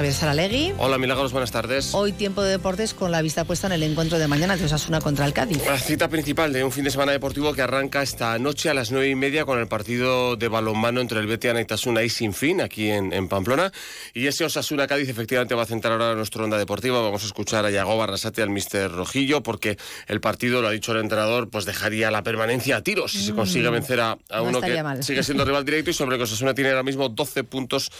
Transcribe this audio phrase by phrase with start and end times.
[0.00, 0.72] Javier Saralegui.
[0.78, 1.90] Hola Milagros, buenas tardes.
[1.92, 4.98] Hoy tiempo de deportes con la vista puesta en el encuentro de mañana de Osasuna
[4.98, 5.62] contra el Cádiz.
[5.66, 8.92] La cita principal de un fin de semana deportivo que arranca esta noche a las
[8.92, 12.88] nueve y media con el partido de balonmano entre el Betia Naitasuna y Sinfín aquí
[12.88, 13.72] en, Pamplona.
[14.14, 17.02] Y ese Osasuna Cádiz efectivamente va a centrar ahora nuestra onda deportiva.
[17.02, 19.76] Vamos a escuchar a Yago Barrasate, al mister Rojillo, porque
[20.06, 23.34] el partido, lo ha dicho el entrenador, pues dejaría la permanencia a tiros si se
[23.34, 23.72] consigue mm.
[23.74, 27.10] vencer a, uno que sigue siendo rival directo y sobre que Osasuna tiene ahora mismo
[27.10, 27.92] 12 puntos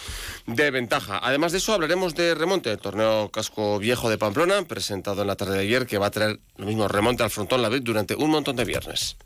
[0.47, 1.19] de ventaja.
[1.21, 5.35] Además de eso, hablaremos de remonte, el torneo Casco Viejo de Pamplona, presentado en la
[5.35, 8.15] tarde de ayer, que va a traer lo mismo remonte al frontón la vez durante
[8.15, 9.17] un montón de viernes.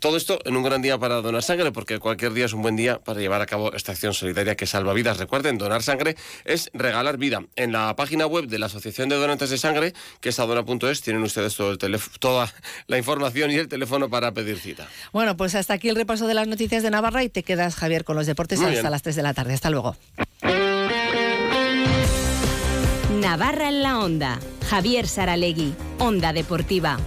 [0.00, 2.76] Todo esto en un gran día para donar sangre, porque cualquier día es un buen
[2.76, 5.18] día para llevar a cabo esta acción solidaria que salva vidas.
[5.18, 6.16] Recuerden, donar sangre
[6.46, 7.42] es regalar vida.
[7.56, 11.22] En la página web de la Asociación de Donantes de Sangre, que es adona.es, tienen
[11.22, 12.50] ustedes todo el toda
[12.86, 14.88] la información y el teléfono para pedir cita.
[15.12, 18.04] Bueno, pues hasta aquí el repaso de las noticias de Navarra y te quedas, Javier,
[18.04, 19.52] con los deportes hasta las 3 de la tarde.
[19.52, 19.94] Hasta luego.
[23.20, 24.38] Navarra en la Onda.
[24.70, 26.98] Javier Saralegui, Onda Deportiva.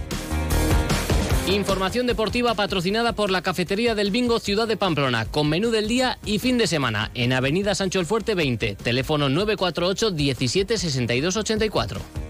[1.48, 6.18] Información deportiva patrocinada por la Cafetería del Bingo Ciudad de Pamplona, con menú del día
[6.26, 12.21] y fin de semana, en Avenida Sancho el Fuerte 20, teléfono 948 17 62 84.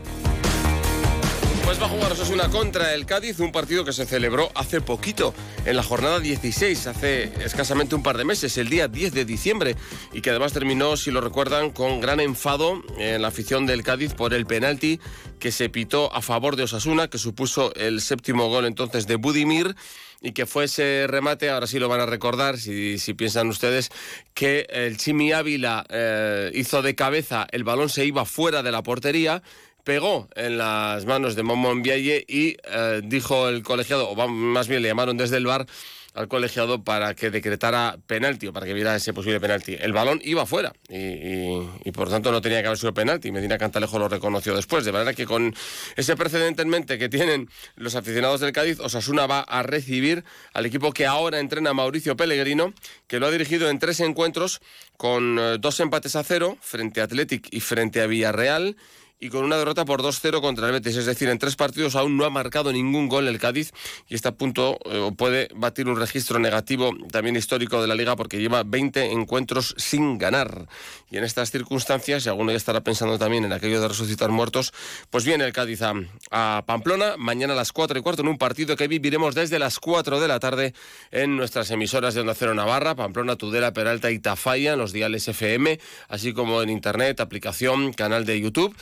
[1.65, 5.33] Pues va a jugar Osasuna contra el Cádiz, un partido que se celebró hace poquito,
[5.65, 9.77] en la jornada 16, hace escasamente un par de meses, el día 10 de diciembre,
[10.13, 14.15] y que además terminó, si lo recuerdan, con gran enfado en la afición del Cádiz
[14.15, 15.01] por el penalti
[15.39, 19.75] que se pitó a favor de Osasuna, que supuso el séptimo gol entonces de Budimir
[20.21, 23.91] y que fue ese remate, ahora sí lo van a recordar, si, piensan ustedes,
[24.35, 28.83] que el Chimi Ávila eh, hizo de cabeza, el balón se iba fuera de la
[28.83, 29.43] portería,
[29.85, 34.83] pegó en las manos de Momon Vialle y eh, dijo el colegiado, o más bien
[34.83, 35.67] le llamaron desde el bar
[36.15, 39.77] al colegiado para que decretara penalti o para que viera ese posible penalti.
[39.81, 43.33] El balón iba fuera y, por tanto no tenía que haber sido penalti.
[43.33, 44.85] Medina Cantalejo lo reconoció después.
[44.85, 45.55] De manera que con
[45.97, 50.67] ese precedente en mente que tienen los aficionados del Cádiz, Osasuna va a recibir al
[50.67, 52.75] equipo que ahora entrena Mauricio Pellegrino,
[53.07, 54.61] que lo ha dirigido en tres encuentros
[54.97, 58.77] con eh, dos empates a cero frente a Athletic y frente a Villarreal
[59.23, 60.97] y con una derrota por 2-0 contra el Betis.
[60.97, 63.73] Es decir, en tres partidos aún no ha marcado ningún gol el Cádiz
[64.09, 68.17] y está a punto, eh, puede batir un registro negativo también histórico de la Liga
[68.17, 70.67] porque lleva 20 encuentros sin ganar.
[71.09, 74.73] Y en estas circunstancias, y alguno ya estará pensando también en aquello de resucitar muertos,
[75.09, 78.75] pues viene el Cádiz a, Pamplona mañana a las 4 y cuarto en un partido
[78.75, 80.75] que viviremos desde las 4 de la tarde
[81.13, 85.29] en nuestras emisoras de Onda Cero Navarra, Pamplona, Tudela, Peralta y Tafalla, en los diales
[85.29, 85.79] FM,
[86.09, 88.75] así como en Internet, aplicación, canal de YouTube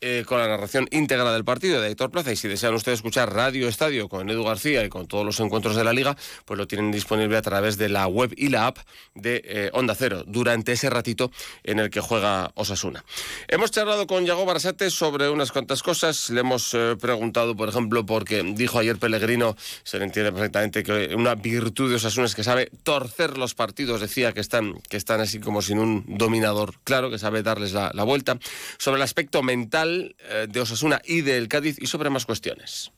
[0.00, 2.30] eh, con la narración íntegra del partido de Héctor Plaza.
[2.30, 5.74] Y si desean ustedes escuchar Radio Estadio con Edu García y con todos los encuentros
[5.74, 8.78] de la liga, pues lo tienen disponible a través de la web y la app
[9.16, 11.32] de eh, Onda Cero durante ese ratito
[11.64, 13.04] en el que juega Osasuna.
[13.48, 16.30] Hemos charlado con Yago Barasate sobre unas cuantas cosas.
[16.30, 21.14] Le hemos eh, preguntado, por ejemplo, porque dijo ayer Pellegrino, se le entiende perfectamente que
[21.16, 24.00] una virtud de Osasuna es que sabe torcer los partidos.
[24.00, 28.04] Decía que están, que están así como sin un dominador claro, que sabe darles la
[28.04, 28.38] vuelta.
[28.78, 32.92] Sobre el aspecto mental, eh, de Osasuna y del Cádiz y sobre más cuestiones.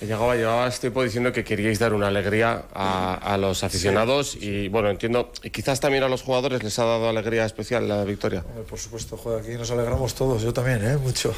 [0.00, 4.88] Llegaba, llevaba este tiempo diciendo que queríais dar una alegría a, los aficionados y bueno,
[4.88, 8.42] entiendo, y quizás también a los jugadores les ha dado alegría especial la victoria.
[8.42, 10.96] Por supuesto, joder, aquí nos alegramos todos, yo también, ¿eh?
[10.96, 11.34] mucho.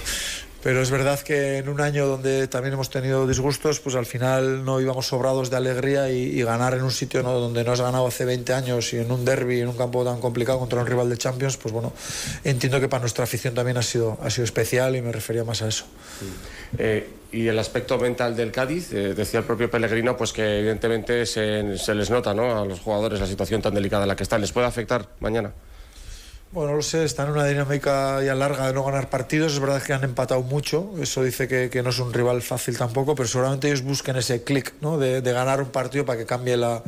[0.62, 4.64] Pero es verdad que en un año donde también hemos tenido disgustos, pues al final
[4.64, 8.24] no íbamos sobrados de alegría y, ganar en un sitio donde no has ganado hace
[8.24, 11.16] 20 años y en un derby, en un campo tan complicado contra un rival de
[11.16, 11.92] Champions, pues bueno,
[12.44, 15.62] entiendo que para nuestra afición también ha sido, ha sido especial y me refería más
[15.62, 15.84] a eso.
[16.78, 21.26] Eh, y el aspecto mental del Cádiz, eh, decía el propio Pellegrino, pues que evidentemente
[21.26, 22.60] se, se les nota ¿no?
[22.60, 24.40] a los jugadores la situación tan delicada en la que están.
[24.40, 25.52] ¿Les puede afectar mañana?
[26.52, 29.54] Bueno, no lo sé, están en una dinámica ya larga de no ganar partidos.
[29.54, 33.14] Es verdad que han empatado mucho, eso dice que, no es un rival fácil tampoco,
[33.14, 34.98] pero seguramente ellos busquen ese clic ¿no?
[34.98, 36.82] de, ganar un partido para que cambie la,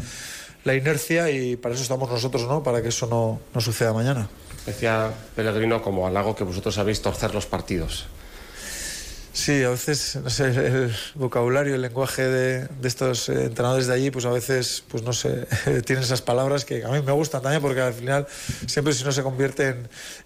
[0.66, 2.62] inercia y para eso estamos nosotros, ¿no?
[2.62, 4.28] para que eso no, suceda mañana.
[4.66, 8.04] Decía Pellegrino como halago que vosotros sabéis torcer los partidos.
[9.34, 14.12] Sí, a veces, no sé, el vocabulario, el lenguaje de, estos eh, entrenadores de allí,
[14.12, 15.48] pues a veces, pues no sé,
[15.84, 18.28] tienen esas palabras que a mí me gustan también, porque al final
[18.68, 19.74] siempre si no se convierte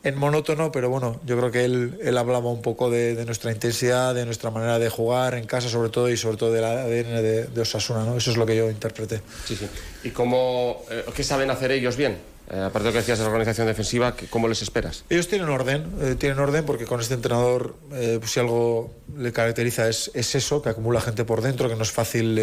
[0.04, 4.14] en, monótono, pero bueno, yo creo que él, él hablaba un poco de, nuestra intensidad,
[4.14, 7.44] de nuestra manera de jugar en casa sobre todo y sobre todo del ADN de,
[7.46, 8.18] de Osasuna, ¿no?
[8.18, 9.22] Eso es lo que yo interpreté.
[9.46, 9.66] Sí, sí.
[10.04, 12.18] ¿Y cómo, eh, qué saben hacer ellos bien?
[12.50, 15.04] Eh, aparte de lo que decías de la organización defensiva, ¿cómo les esperas?
[15.10, 19.32] Ellos tienen orden, eh, tienen orden porque con este entrenador, eh, pues si algo le
[19.32, 22.40] caracteriza es, es, eso, que acumula gente por dentro, que no es fácil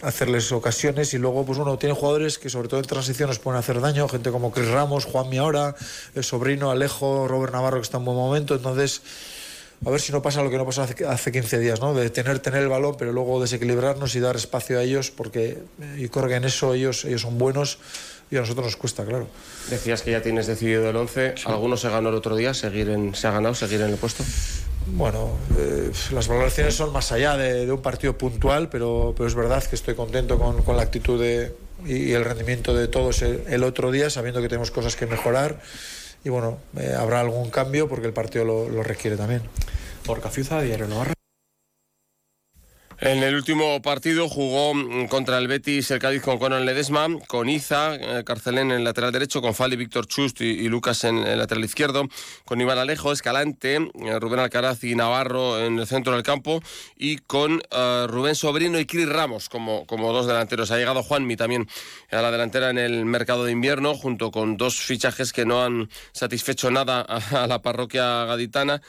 [0.00, 3.58] hacerles ocasiones y luego, pues bueno, tienen jugadores que sobre todo en transición nos pueden
[3.58, 5.74] hacer daño, gente como Chris Ramos, Juan Miahora,
[6.14, 9.02] el sobrino Alejo, Robert Navarro que está en buen momento, entonces
[9.84, 11.94] a ver si no pasa lo que no pasó hace, hace 15 días, ¿no?
[11.94, 15.58] De tener, tener el balón, pero luego desequilibrarnos y dar espacio a ellos, porque
[15.96, 17.78] yo creo que en eso ellos, ellos son buenos
[18.30, 19.26] y a nosotros nos cuesta, claro.
[19.70, 21.34] Decías que ya tienes decidido el 11.
[21.46, 22.54] ¿Alguno se ganó el otro día?
[22.54, 24.24] ¿Seguir en, ¿Se ha ganado seguir en el puesto?
[24.86, 29.62] Bueno, eh, las valoraciones son más allá de, un partido puntual, pero, pero es verdad
[29.62, 31.54] que estoy contento con, con la actitud de,
[31.84, 35.60] y, el rendimiento de todos el, otro día, sabiendo que tenemos cosas que mejorar.
[36.24, 39.42] Y bueno, eh, habrá algún cambio porque el partido lo, lo requiere también.
[40.04, 41.17] Por Cafiuza, Diario Navarra.
[43.00, 47.48] En el último partido jugó mm, contra el Betis el Cádiz con Conan Ledesma, con
[47.48, 51.38] Iza, eh, Carcelén en el lateral derecho, con Fali, Víctor Chust y, Lucas en el
[51.38, 52.08] lateral izquierdo,
[52.44, 56.60] con Iván Alejo, Escalante, eh, Rubén Alcaraz y Navarro en el centro del campo
[56.96, 60.72] y con eh, Rubén Sobrino y Cris Ramos como, como dos delanteros.
[60.72, 61.68] Ha llegado Juanmi también
[62.10, 65.88] a la delantera en el mercado de invierno, junto con dos fichajes que no han
[66.10, 68.82] satisfecho nada a, la parroquia gaditana,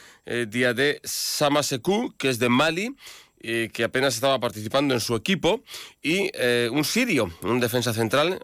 [0.48, 2.96] día de Samaseku, que es de Mali,
[3.40, 5.64] que apenas estaba participando en su equipo,
[6.02, 8.42] y eh, un sirio, un defensa central,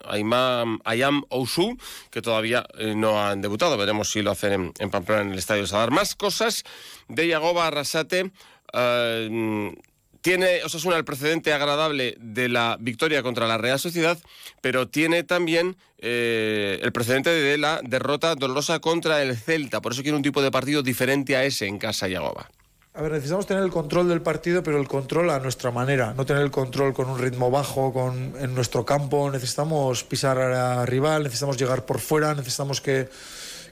[0.83, 1.77] Ayam, Ousu,
[2.11, 3.77] que todavía eh, no han debutado.
[3.77, 5.91] Veremos si lo hacen en, Pamplona, en el Estadio Sadar.
[5.91, 6.63] Más cosas
[7.07, 8.31] de Yagoba Arrasate.
[8.73, 9.75] Eh,
[10.21, 14.17] tiene Osasuna el precedente agradable de la victoria contra la Real Sociedad,
[14.59, 19.81] pero tiene también el precedente de la derrota dolorosa contra el Celta.
[19.81, 22.49] Por eso quiere un tipo de partido diferente a ese en casa Yagoba.
[22.97, 26.25] A ver, necesitamos tener el control del partido, pero el control a nuestra manera, no
[26.25, 29.29] tener el control con un ritmo bajo con, en nuestro campo.
[29.29, 33.09] Necesitamos pisar a rival, necesitamos llegar por fuera, necesitamos que,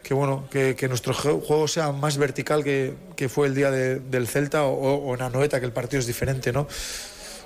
[0.03, 4.01] que bueno, que, que, nuestro juego sea más vertical que, que fue el día de,
[4.01, 6.67] del Celta o, o, en Anoeta, que el partido es diferente, ¿no?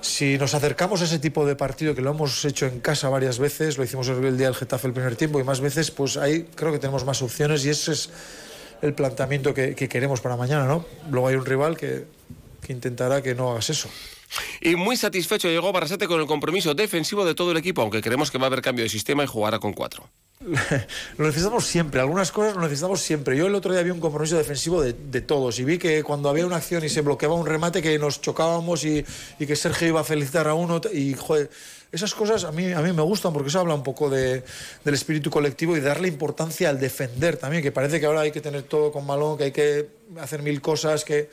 [0.00, 3.38] Si nos acercamos a ese tipo de partido, que lo hemos hecho en casa varias
[3.38, 6.48] veces, lo hicimos el día del Getafe el primer tiempo y más veces, pues ahí
[6.56, 8.10] creo que tenemos más opciones y eso es
[8.82, 10.84] el planteamiento que, queremos para mañana, ¿no?
[11.10, 12.04] Luego hay un rival que,
[12.60, 13.88] que intentará que no hagas eso.
[14.60, 18.30] Y muy satisfecho llegó Barrasate con el compromiso defensivo de todo el equipo, aunque creemos
[18.30, 20.08] que va a haber cambio de sistema y jugará con cuatro.
[21.18, 23.36] lo necesitamos siempre, algunas cosas lo necesitamos siempre.
[23.36, 26.46] Yo el otro día vi un compromiso defensivo de, todos y vi que cuando había
[26.46, 29.04] una acción y se bloqueaba un remate que nos chocábamos y,
[29.38, 31.50] y que Sergio iba a felicitar a uno y joder,
[31.90, 34.42] esas cosas a mí, a mí me gustan porque eso habla un poco de,
[34.84, 38.40] del espíritu colectivo y darle importancia al defender también, que parece que ahora hay que
[38.40, 39.88] tener todo con balón, que hay que
[40.20, 41.30] hacer mil cosas, que...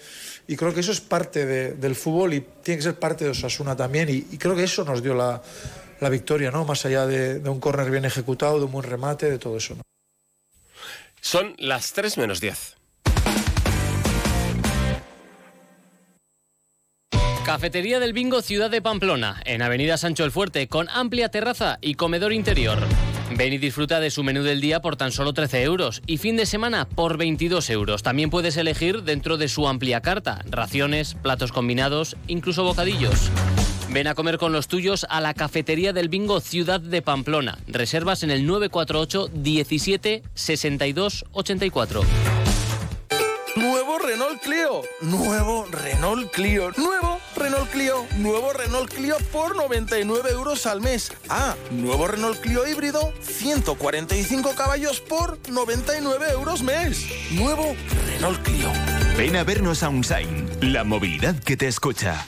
[0.48, 3.76] Y creo que eso es parte del fútbol y tiene que ser parte de Osasuna
[3.76, 5.42] también y, creo que eso nos dio la,
[6.00, 6.66] la victoria, ¿no?
[6.66, 9.76] Más allá de, un córner bien ejecutado, de un buen remate, de todo eso.
[11.22, 12.76] Son las 3 menos 10.
[17.46, 21.94] Cafetería del Bingo Ciudad de Pamplona, en Avenida Sancho el Fuerte, con amplia terraza y
[21.94, 22.80] comedor interior.
[23.38, 26.38] Ven y disfruta de su menú del día por tan solo 13 euros y fin
[26.38, 28.02] de semana por 22 euros.
[28.02, 33.30] También puedes elegir dentro de su amplia carta, raciones, platos combinados, incluso bocadillos.
[33.92, 37.60] Ven a comer con los tuyos a la Cafetería del Bingo Ciudad de Pamplona.
[37.68, 42.02] Reservas en el 948 17 62 84.
[43.56, 44.82] Nuevo Renault Clio.
[45.02, 46.72] Nuevo Renault Clio.
[46.76, 48.06] Nuevo Renault Clio.
[48.18, 51.12] Nuevo Renault Clio por 99 euros al mes.
[51.30, 53.14] Ah, nuevo Renault Clio híbrido.
[53.22, 57.06] 145 caballos por 99 euros mes.
[57.32, 57.76] Nuevo
[58.08, 58.70] Renault Clio.
[59.18, 60.50] Ven a vernos a Unsign.
[60.62, 62.28] La movilidad que te escucha.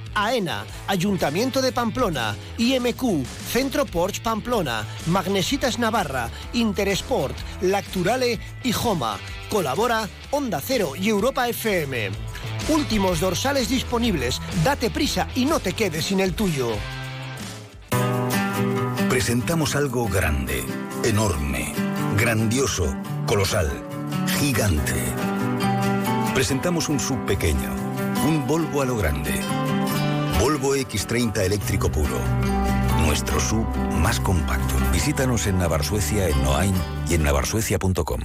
[0.13, 9.17] AENA, Ayuntamiento de Pamplona, IMQ, Centro Porsche Pamplona, Magnesitas Navarra, Interesport, Lacturale y Joma.
[9.49, 12.09] Colabora Onda Cero y Europa FM.
[12.69, 14.41] Últimos dorsales disponibles.
[14.63, 16.69] Date prisa y no te quedes sin el tuyo.
[19.09, 20.63] Presentamos algo grande,
[21.03, 21.73] enorme,
[22.17, 22.95] grandioso,
[23.27, 23.69] colosal,
[24.39, 24.95] gigante.
[26.33, 27.75] Presentamos un sub pequeño,
[28.25, 29.33] un Volvo a lo grande.
[30.61, 32.19] Volvo X30 eléctrico puro.
[33.05, 33.65] Nuestro sub
[33.95, 34.75] más compacto.
[34.91, 36.75] Visítanos en Navarsuecia, en Noain
[37.09, 38.21] y en navarsuecia.com.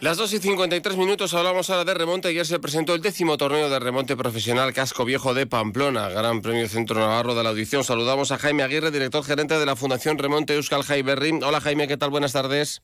[0.00, 2.28] Las 2 y 53 minutos hablamos ahora de remonte.
[2.28, 6.68] Ayer se presentó el décimo torneo de remonte profesional Casco Viejo de Pamplona, Gran Premio
[6.68, 7.84] Centro Navarro de la Audición.
[7.84, 11.40] Saludamos a Jaime Aguirre, director gerente de la Fundación Remonte Euskal Jaiberri.
[11.42, 12.10] Hola Jaime, ¿qué tal?
[12.10, 12.82] Buenas tardes.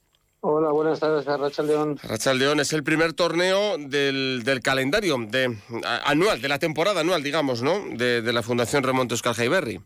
[0.48, 1.98] Hola, buenas tardes, Rachel León.
[2.04, 5.58] Rachel León es el primer torneo del, calendario de,
[6.04, 7.80] anual, de la temporada anual, digamos, ¿no?
[7.90, 9.80] De, la Fundación Remonte Euskal Jaiberri.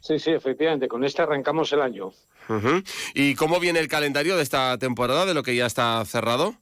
[0.00, 2.12] Sí, sí, efectivamente, con este arrancamos el año.
[3.12, 6.54] ¿Y cómo viene el calendario de esta temporada, de lo que ya está cerrado?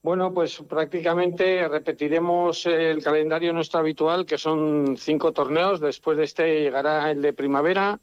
[0.00, 5.80] Bueno, pues prácticamente repetiremos el calendario nuestro habitual, que son cinco torneos.
[5.80, 7.98] Después de este llegará el de primavera,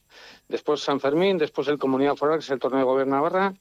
[0.50, 3.54] después San Fermín, después el Comunidad Foral, que es el torneo de Gobierno Navarra,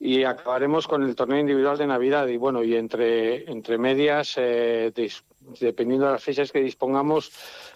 [0.00, 2.26] y acabaremos con el torneo individual de Navidad.
[2.28, 4.92] Y bueno, y entre, entre medias, eh,
[5.60, 7.32] dependiendo de las fechas que dispongamos,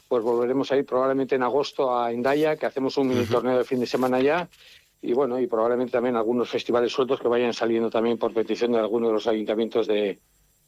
[0.08, 3.64] pues volveremos a ir probablemente en agosto a Indaya, que hacemos un mini torneo de
[3.64, 4.48] fin de semana ya
[5.02, 8.78] y bueno, y probablemente también algunos festivales sueltos que vayan saliendo también por petición de
[8.78, 10.20] algunos de los ayuntamientos de,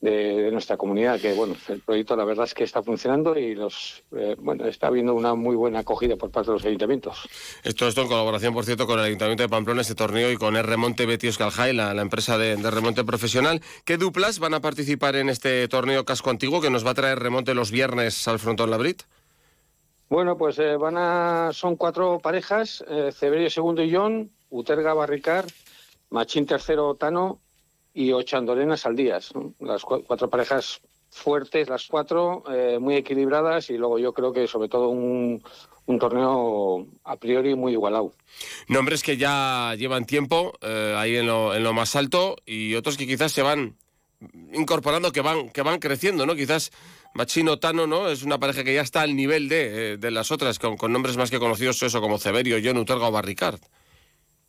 [0.04, 4.04] de, nuestra comunidad, que bueno, el proyecto la verdad es que está funcionando y los
[4.14, 7.26] eh, bueno, está habiendo una muy buena acogida por parte de los ayuntamientos.
[7.62, 10.56] Esto, esto en colaboración, por cierto, con el Ayuntamiento de Pamplona, este torneo, y con
[10.56, 13.62] el Remonte Betios Caljay, la, la empresa de, remonte profesional.
[13.84, 17.18] ¿Qué duplas van a participar en este torneo casco antiguo que nos va a traer
[17.18, 19.02] remonte los viernes al Frontón Labrit?
[20.10, 25.46] Bueno, pues eh, van a, son cuatro parejas, eh, Ceberio segundo y John, Uterga Barricar,
[26.10, 27.40] Machín tercero Tano
[27.94, 29.32] y Ochandorena Saldías.
[29.60, 34.68] Las cuatro parejas fuertes, las cuatro, eh, muy equilibradas y luego yo creo que sobre
[34.68, 35.42] todo un,
[35.86, 38.12] un torneo a priori muy igualado.
[38.68, 43.06] Nombres que ya llevan tiempo ahí en lo, en lo más alto y otros que
[43.06, 43.76] quizás se van
[44.52, 46.34] incorporando, que van, que van creciendo, ¿no?
[46.34, 46.70] Quizás
[47.14, 48.08] Machino Tano, ¿no?
[48.08, 50.92] Es una pareja que ya está al nivel de, eh, de las otras, con, con,
[50.92, 53.60] nombres más que conocidos, eso como Severio, John Uterga o Barricard.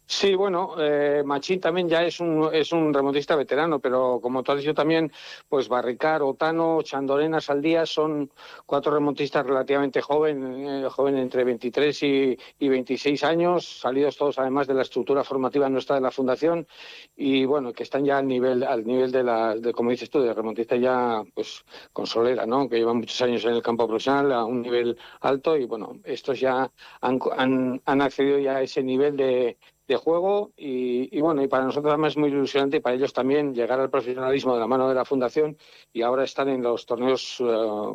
[0.08, 4.52] Sí, bueno, eh, Machín también ya es un, es un remontista veterano, pero como tú
[4.52, 5.12] has dicho también,
[5.50, 8.32] pues Barricar, Otano, Chandorena, Saldías son
[8.68, 14.76] cuatro remontistas relativamente jóvenes, eh, entre 23 y, y, 26 años, salidos todos además de
[14.76, 16.68] la estructura formativa nuestra de la Fundación
[17.16, 20.22] y bueno, que están ya al nivel, al nivel de la, de, como dices tú,
[20.22, 22.70] de remontista ya pues con solera, ¿no?
[22.70, 26.40] Que llevan muchos años en el campo profesional a un nivel alto y bueno, estos
[26.40, 26.72] ya
[27.02, 31.66] han, han, han accedido ya a ese nivel de de juego y, bueno, y para
[31.66, 34.90] nosotros además es muy ilusionante y para ellos también llegar al profesionalismo de la mano
[34.90, 35.58] de la Fundación
[35.94, 37.44] y ahora están en los torneos eh,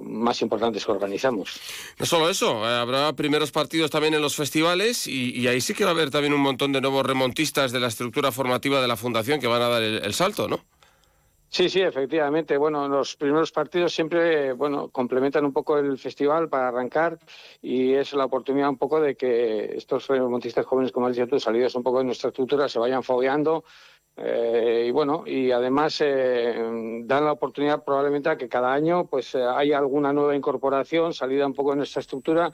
[0.02, 1.61] más importantes que organizamos.
[1.99, 5.85] No solo eso, eh, habrá primeros partidos también en los festivales y, ahí sí que
[5.85, 8.97] va a haber también un montón de nuevos remontistas de la estructura formativa de la
[8.97, 10.61] Fundación que van a dar el salto, ¿no?
[11.52, 12.57] Sí, sí, efectivamente.
[12.57, 17.19] Bueno, los primeros partidos siempre, bueno, complementan un poco el festival para arrancar
[17.61, 21.75] y es la oportunidad un poco de que estos montistas jóvenes, como dicho tú, salidos
[21.75, 23.64] un poco de nuestra estructura, se vayan fogueando
[24.16, 26.54] eh, y bueno, y además eh,
[27.04, 31.47] dan la oportunidad probablemente a que cada año pues eh, haya alguna nueva incorporación salida
[31.47, 32.52] un poco de nuestra estructura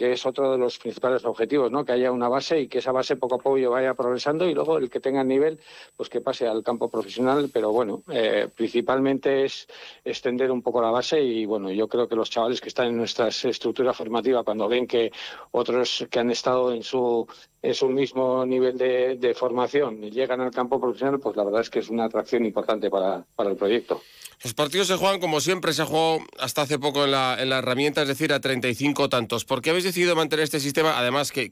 [0.00, 1.84] que es otro de los principales objetivos, ¿no?
[1.84, 4.78] Que haya una base y que esa base poco a poco vaya progresando y luego
[4.78, 5.60] el que tenga nivel,
[5.94, 9.68] pues que pase al campo profesional, pero bueno, eh, principalmente es
[10.02, 12.96] extender un poco la base y bueno, yo creo que los chavales que están en
[12.96, 15.12] nuestra estructura formativa, cuando ven que
[15.50, 17.28] otros que han estado en su,
[17.60, 21.68] en su mismo nivel de, de formación llegan al campo profesional, pues la verdad es
[21.68, 24.00] que es una atracción importante para, para el proyecto.
[24.42, 27.58] Los partidos se juegan como siempre, se jugó hasta hace poco en la, en la
[27.58, 29.44] herramienta, es decir, a 35 tantos.
[29.44, 30.98] ¿Por qué habéis decidido mantener este sistema?
[30.98, 31.50] Además, que,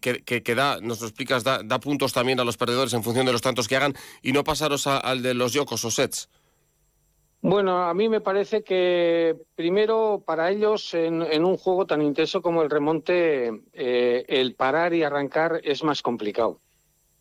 [0.57, 3.68] da, nos lo explicas, da, puntos también a los perdedores en función de los tantos
[3.68, 3.92] que hagan
[4.23, 6.30] y no pasaros al de los yokos o sets.
[7.42, 12.62] Bueno, a mí me parece que primero para ellos en, un juego tan intenso como
[12.62, 16.61] el remonte, eh, el parar y arrancar es más complicado.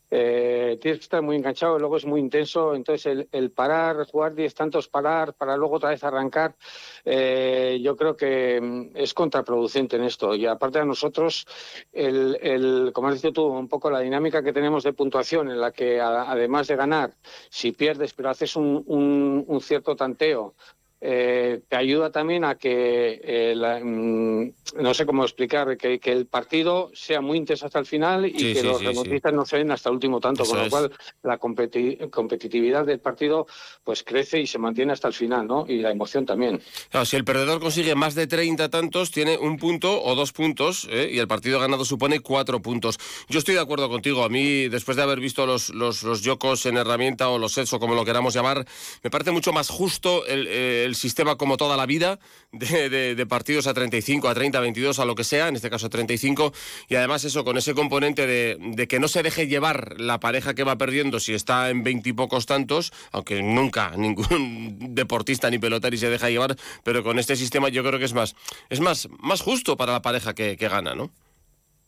[0.09, 4.53] Eh, tienes que estar muy enganchado, luego es muy intenso, entonces el, parar, jugar diez
[4.55, 6.55] tantos parar para luego otra vez arrancar,
[7.03, 10.33] eh, yo creo que mm, es contraproducente en esto.
[10.33, 11.45] Y aparte de nosotros,
[11.91, 15.59] el, el, como has dicho tú, un poco la dinámica que tenemos de puntuación en
[15.59, 17.13] la que además de ganar,
[17.49, 20.55] si pierdes pero haces un, un cierto tanteo,
[20.99, 26.89] eh, te ayuda también a que, eh, mm, no sé cómo explicar, que, el partido
[26.93, 29.95] sea muy intenso hasta el final y que los remontistas no se den hasta el
[29.95, 33.45] último tanto, con lo cual la competitividad del partido
[33.83, 35.65] pues crece y se mantiene hasta el final, ¿no?
[35.67, 36.61] Y la emoción también.
[37.05, 41.11] si el perdedor consigue más de 30 tantos, tiene un punto o dos puntos ¿eh?
[41.13, 42.97] y el partido ganado supone cuatro puntos.
[43.29, 44.23] Yo estoy de acuerdo contigo.
[44.23, 47.71] A mí, después de haber visto los, los, los yocos en herramienta o los sets
[47.73, 48.65] o como lo queramos llamar,
[49.03, 52.19] me parece mucho más justo el el sistema como toda la vida
[52.51, 55.85] de, partidos a 35, a 30, a 22, a lo que sea, en este caso
[55.85, 56.53] a 35,
[56.89, 60.63] y además eso con ese componente de, que no se deje llevar la pareja que
[60.63, 65.97] va perdiendo si está en 20 y pocos tantos, aunque nunca ningún deportista ni pelotari
[65.97, 68.35] se deja llevar, pero con este sistema yo creo que es más,
[68.69, 71.11] es más, más justo para la pareja que, que gana, ¿no?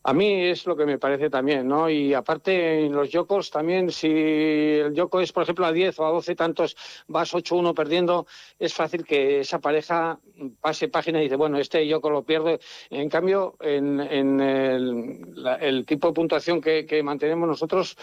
[0.02, 1.90] A mí es lo que me parece también, ¿no?
[1.90, 6.06] Y aparte en los yokos también, si el yoko es, por ejemplo, a 10 o
[6.06, 6.76] a 12 tantos,
[7.06, 8.26] vas 8-1 perdiendo,
[8.58, 10.18] es fácil que esa pareja
[10.62, 12.58] pase página y dice, bueno, este yoko lo pierdo.
[12.88, 14.00] En cambio, en,
[14.40, 17.96] el, tipo de puntuación que, que mantenemos nosotros,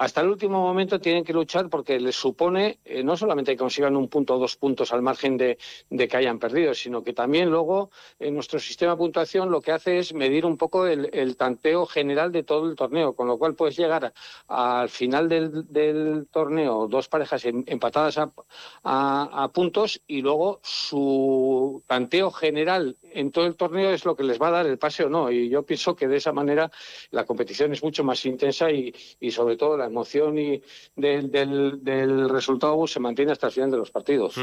[0.00, 3.96] hasta el último momento tienen que luchar porque les supone eh, no solamente que consigan
[3.96, 5.58] un punto o dos puntos al margen de,
[5.90, 9.98] que hayan perdido, sino que también luego en nuestro sistema de puntuación lo que hace
[9.98, 13.76] es medir un poco el, tanteo general de todo el torneo, con lo cual puedes
[13.76, 14.14] llegar
[14.48, 18.18] al final del, torneo dos parejas em, empatadas
[18.84, 24.40] a, puntos y luego su tanteo general en todo el torneo es lo que les
[24.40, 25.30] va a dar el pase o no.
[25.30, 26.70] Y yo pienso que de esa manera
[27.10, 28.94] la competición es mucho más intensa y
[29.30, 30.62] sobre todo la emoción y
[30.96, 34.34] del, del, resultado se mantiene hasta el final de los partidos.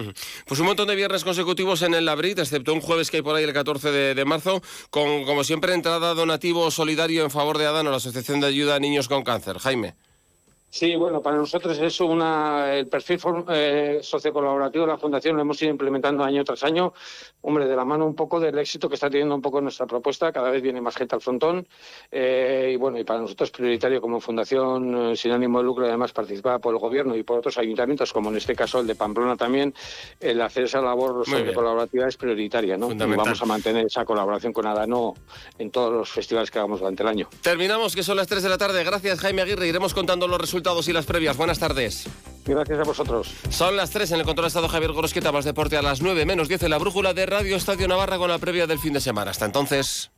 [0.46, 3.36] Pues un montón de viernes consecutivos en el Labrit, excepto un jueves que hay por
[3.36, 7.88] ahí el 14 de, marzo, con como siempre entrada donativo solidario en favor de Adán
[7.88, 9.58] o la Asociación de Ayuda a Niños con Cáncer.
[9.58, 9.96] Jaime.
[10.70, 13.20] Sí, bueno, para nosotros es una, el perfil
[13.50, 16.94] eh, sociocolaborativo de la Fundación lo hemos ido implementando año tras año,
[17.42, 20.32] hombre, de la mano un poco del éxito que está teniendo un poco nuestra propuesta,
[20.34, 21.66] cada vez viene más gente al frontón
[22.12, 25.86] eh, y bueno, y para nosotros es prioritario como Fundación eh, sin ánimo de lucro
[25.86, 28.96] además participada por el Gobierno y por otros ayuntamientos, como en este caso el de
[28.96, 29.74] Pamplona también,
[30.20, 32.92] el hacer esa labor colaborativa es prioritaria, ¿no?
[32.92, 35.14] Y vamos a mantener esa colaboración con Adano
[35.58, 37.30] en todos los festivales que hagamos durante el año.
[37.42, 38.84] Terminamos, que son las 3 de la tarde.
[38.84, 39.68] Gracias, Jaime Aguirre.
[39.68, 41.38] Iremos contando los resultados resultados y las previas.
[41.38, 42.08] Buenas tardes.
[42.46, 43.32] Gracias a vosotros.
[43.50, 46.26] Son las 3 en el control de estado Javier Gorosqueta, más deporte a las 9
[46.26, 49.02] menos 10 en la brújula de Radio Estadio Navarra con la previa del fin de
[49.02, 49.32] semana.
[49.32, 50.10] Hasta entonces.